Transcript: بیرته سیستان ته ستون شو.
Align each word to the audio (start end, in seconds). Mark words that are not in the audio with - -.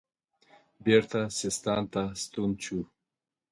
بیرته 0.83 1.19
سیستان 1.39 1.83
ته 1.93 2.03
ستون 2.21 2.51
شو. 2.63 2.79